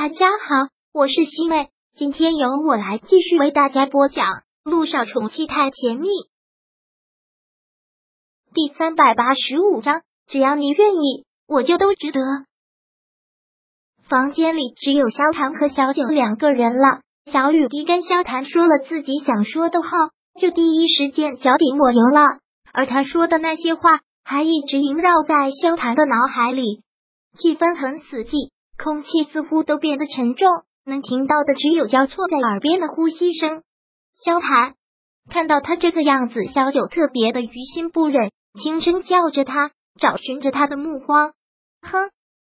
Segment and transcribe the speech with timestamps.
[0.00, 4.26] 大家好，我是西妹，今天由我来继续为大家播讲
[4.62, 6.06] 《路上宠妻太甜蜜》
[8.54, 10.02] 第三百八十五章。
[10.28, 12.20] 只要你愿意，我就都值得。
[14.08, 17.00] 房间里只有萧谈和小九两个人了。
[17.32, 19.88] 小雨滴跟萧谈说了自己想说的话，
[20.40, 22.38] 就第一时间脚底抹油了。
[22.72, 26.84] 而他说的那些话，还一直萦绕在萧谈的脑海里，
[27.36, 28.52] 气氛很死寂。
[28.82, 30.48] 空气似乎都变得沉重，
[30.84, 33.62] 能听到的只有交错在耳边的呼吸声。
[34.14, 34.74] 萧谈
[35.30, 38.30] 看到他这个样子，小九特别的于心不忍，
[38.62, 41.32] 轻声叫着他，找寻着他的目光。
[41.82, 42.10] 哼，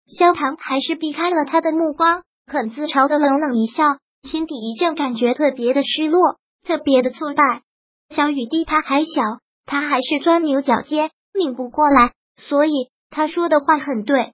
[0.07, 3.85] 萧谈还是避开了他的目光，很自嘲的冷冷一笑，
[4.23, 7.63] 心底一阵感觉特别的失落，特别的挫败。
[8.11, 9.23] 小雨滴他还小，
[9.67, 12.73] 他还是钻牛角尖，拧不过来，所以
[13.11, 14.33] 他说的话很对。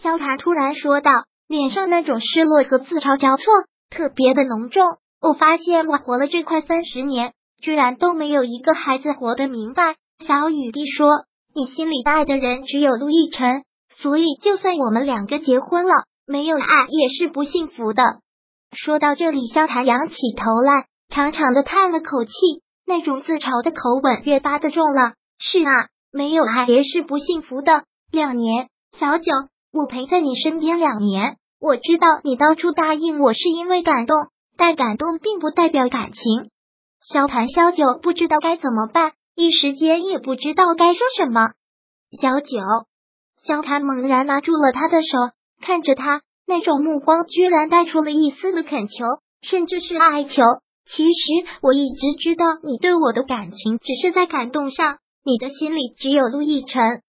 [0.00, 1.10] 萧谈突然说道，
[1.48, 3.44] 脸上那种失落和自嘲交错，
[3.90, 4.84] 特别的浓重。
[5.20, 9.96] 我发现我活了这快三十年，居然都没有一个孩子活得明白。
[10.26, 11.24] 小雨滴说
[11.54, 13.64] ：“你心里爱的人只有陆亦辰，
[13.96, 15.92] 所以就算我们两个结婚了，
[16.26, 18.02] 没有爱也是不幸福的。”
[18.76, 22.32] 说到这里，萧谈仰起头来，长长的叹了口气，
[22.86, 25.14] 那种自嘲的口吻越发的重了。
[25.38, 27.84] 是啊，没有爱也是不幸福的。
[28.10, 29.32] 两年，小九。
[29.76, 34.16] 我陪在你身边两年，我知道你当初答应我是因为感动，
[34.56, 36.50] 但感动并不代表感情。
[37.02, 41.50] 萧谈、萧九不知道该怎么办，一时间也不知道该说什么。
[42.18, 42.56] 小九，
[43.44, 45.18] 萧谈猛然拿住了他的手，
[45.60, 49.04] 看着他，那种目光居然带出了一丝的恳求，
[49.42, 50.42] 甚至是哀求。
[50.86, 51.20] 其实
[51.60, 57.02] 我一直知道你对我的感情只是在感动上，你的心里只有陆亦辰，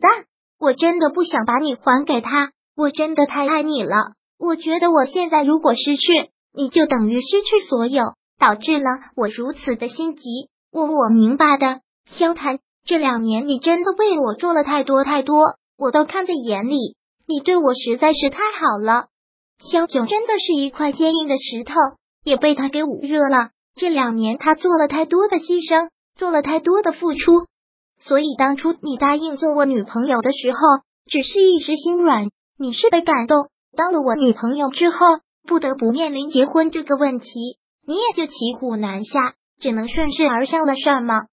[0.00, 0.26] 但。
[0.62, 3.96] 我真的不想把你还给他，我真的太爱你了。
[4.38, 8.84] 我觉得我现在如果失去你，就等于失去所有，导致了
[9.16, 10.22] 我如此的心急。
[10.70, 16.94] 我我明白的，萧谈，这两年你真的为我做了太多太多，我都看在眼里。
[17.26, 19.06] 你对我实在是太好了。
[19.58, 21.74] 萧九真的是一块坚硬的石头，
[22.22, 23.50] 也被他给捂热了。
[23.74, 27.46] 这两年他做了太多的牺牲，做了太多的付出。
[28.04, 30.58] 所以当初你答应做我女朋友的时候，
[31.06, 32.28] 只是一时心软。
[32.58, 35.06] 你是被感动，当了我女朋友之后，
[35.46, 37.28] 不得不面临结婚这个问题，
[37.86, 41.26] 你也就骑虎难下，只能顺势而上了，算吗？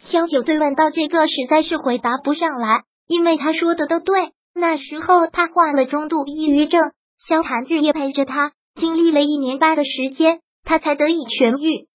[0.00, 4.32] 萧九对问到这个，实在是回答不上来，因为他说的都对。
[4.54, 6.80] 那时候他患了中度抑郁症，
[7.18, 11.86] 萧寒日夜陪着他，经历了一年半的时间，他才得以痊愈。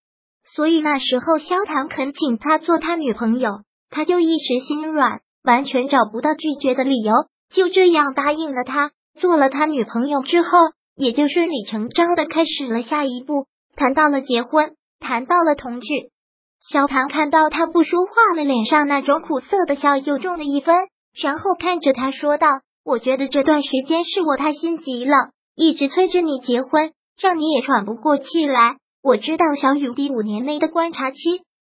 [0.55, 3.49] 所以那时候萧唐恳请他做他女朋友。
[3.89, 7.13] 他就一时心软，完全找不到拒绝的理由，
[7.49, 10.49] 就这样答应了他，做了他女朋友之后，
[10.95, 16.11] 也就顺理成章的开始了下一步，谈到了结婚，谈到了同居。
[16.59, 20.75] 小唐看到他不说话了，脸上那种苦涩的笑又重了一分，
[21.21, 22.47] 然后看着他说道
[22.83, 25.15] ：“我觉得这段时间是我太心急了，
[25.55, 28.77] 一直催着你结婚，让你也喘不过气来。
[29.03, 31.17] 我知道小雨第五年内的观察期，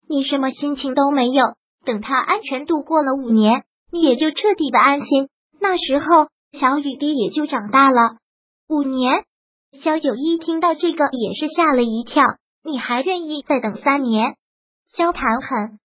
[0.07, 1.41] 你什么心情都没有。”
[1.85, 5.29] 等他安全度过了五年，你也就彻底的安心。
[5.59, 6.27] 那时候，
[6.57, 8.17] 小雨滴也就长大了。
[8.67, 9.23] 五年，
[9.71, 12.23] 肖九一听到这个也是吓了一跳。
[12.63, 14.35] 你还愿意再等三年？
[14.87, 15.79] 肖谈很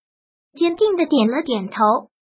[0.59, 1.81] 坚定的点了点头，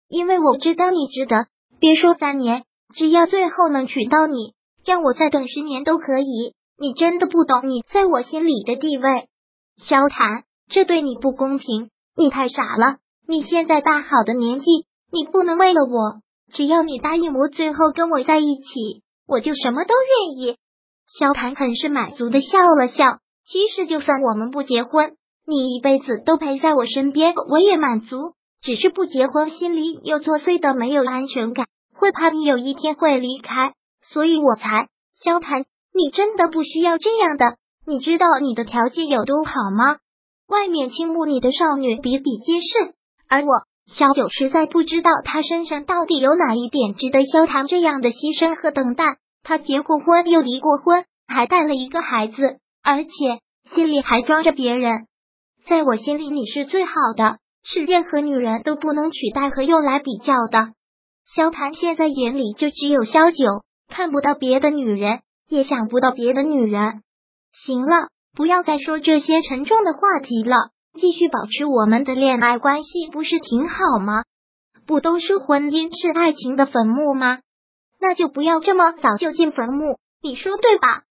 [0.09, 1.47] 因为我知道你值得。
[1.81, 4.54] 别说三年，只要最后能娶到你，
[4.84, 6.54] 让我再等十年都可以。
[6.78, 9.28] 你真的不懂你在我心里的地位，
[9.77, 12.97] 肖谈，这对你不公平，你太傻了。
[13.27, 14.66] 你现在大好的年纪，
[15.10, 16.21] 你不能为了我，
[16.53, 20.56] 只要你答应我最后跟我在一起，我就什么都愿意。
[21.06, 23.19] 萧谈很是满足的笑了笑。
[23.44, 25.16] 其实就算我们不结婚，
[25.47, 28.34] 你一辈子都陪在我身边，我也满足。
[28.62, 34.89] 只是不结婚，心里又作祟的没有安全感，会怕你有一天会离开，所以我才。
[35.15, 37.57] 萧谈，你真的不需要这样的。
[37.84, 39.97] 你知道你的条件有多好吗？
[40.47, 42.95] 外面倾慕你的少女比比皆是。
[43.32, 49.16] 而我萧九实在不知道他身上到底有哪一点值得萧唐这样的牺牲和等待。
[49.42, 53.10] 他结过婚，又离过婚，还带了一个孩子，而且
[53.74, 55.06] 心里还装着别人。
[55.64, 60.74] 在我心里，你是最好的，是任何女人都不能取代和用来比较的。
[61.24, 67.00] 萧谭现在眼里就只有萧九，看不到别的女人，也想不到别的女人。
[67.54, 70.72] 行了，不要再说这些沉重的话题了。
[70.98, 74.24] 继续保持我们的恋爱关系不是挺好吗？
[74.86, 77.39] 不都说婚姻是爱情的坟墓吗？
[78.00, 81.03] 那就不要这么早就进坟墓，你说对吧？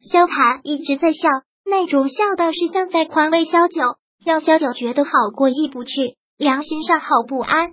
[0.00, 1.28] 萧谈一直在笑，
[1.64, 7.72] 那种笑倒是像在宽慰萧九，让萧九觉得好过意不去，良心上好不安。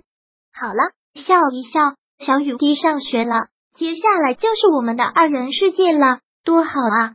[0.52, 7.14] 好了，笑一笑，小雨滴上学了，接下来就是我们的二人世界了，多好啊！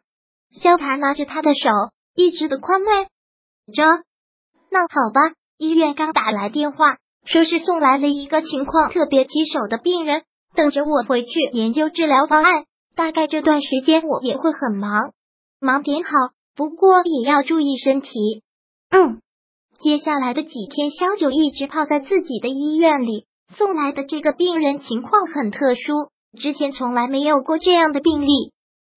[0.52, 1.70] 萧谈拿着他的手，
[2.14, 3.08] 一直的宽慰
[3.74, 4.04] 着。
[4.74, 5.22] 那好吧，
[5.60, 6.98] 医院刚打来电话，
[7.28, 10.24] 说是送来了一个情况特别棘手的病人，
[10.56, 12.66] 等着我回去研究治疗方案。
[12.96, 15.14] 大概这段时间我也会很忙，
[15.62, 16.10] 忙点好，
[16.56, 18.10] 不过也要注意身体。
[18.90, 19.22] 嗯，
[19.80, 23.28] 接下来的几天，萧九一直泡在自己的医院里。
[23.56, 26.10] 送来的这个病人情况很特殊，
[26.40, 28.52] 之前从来没有过这样的病例。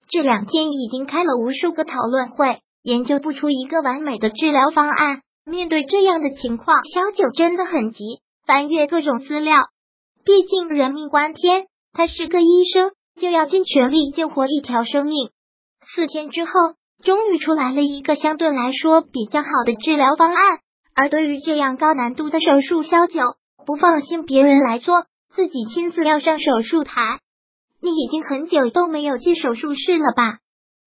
[0.09, 5.23] 这两天已经开了无数个讨论会，研究不出一个完美的治疗方案。
[5.47, 9.57] 面对这样的情况，小九真的很急，翻阅各种资料。
[10.25, 15.29] 毕竟人命关天，他是个医生，就要尽全力救活一条生命。
[15.95, 16.51] 四天之后，
[17.03, 20.61] 终于出来了一个相对来说比较好的治疗方案。
[20.95, 23.21] 而对于这样高难度的手术，萧九
[23.67, 25.05] 不放心别人来做，
[25.35, 27.19] 自己亲自要上手术台。
[27.83, 30.39] 你已经很久都没有进手术室了吧？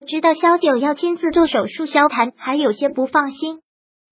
[0.07, 3.59] 知道萧九要亲自做手术，萧谈还有些不放心。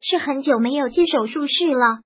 [0.01, 1.99] 是很久没有进手术室了。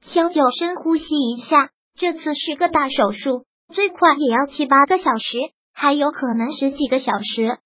[0.00, 5.38] 萧九深呼吸一下，这次是个大手术，最快也要七八个小时，
[5.72, 7.58] 还有可能十几个小时。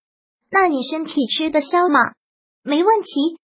[0.50, 1.98] 那你身体吃得消吗？
[2.62, 3.38] 没问题。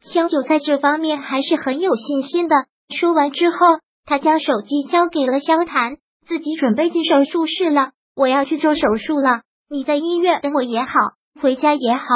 [0.00, 2.54] 萧九在这方面还是很有信心的。
[2.96, 3.56] 说完之后，
[4.04, 5.96] 他将手机交给了萧谈，
[6.26, 7.90] 自己准备进手术室了。
[8.14, 10.92] 我要去做手术了，你在医院等我也好，
[11.40, 12.06] 回家也好，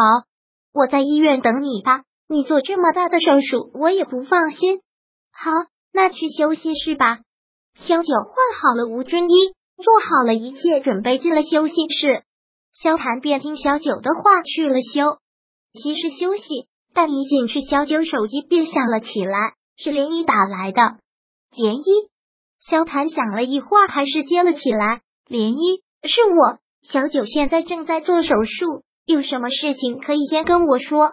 [0.73, 2.03] 我在医院等你吧。
[2.33, 4.81] 你做这么大的手术，我也不放心。
[5.31, 5.51] 好，
[5.93, 7.19] 那去休息室吧。
[7.75, 9.35] 萧九换好了无菌衣，
[9.77, 12.23] 做好了一切准备，进了休息室。
[12.73, 15.19] 萧谈便听小九的话去了休
[15.75, 20.97] 息室休息，但一进去，小九手机便响了起来，是连依打来的。
[21.55, 21.85] 连依，
[22.61, 25.03] 萧谈想了一会儿，还是接了起来。
[25.29, 25.83] 连依。
[26.05, 31.13] 是我，小九现在正在做手术，有什么事情可以先跟我说。